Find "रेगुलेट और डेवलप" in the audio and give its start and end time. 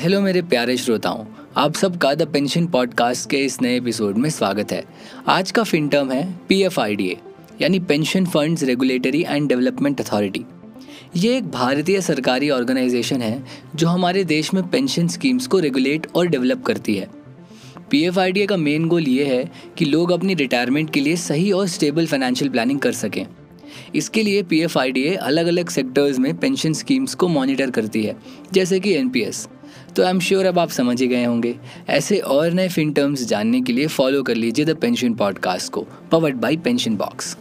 15.58-16.62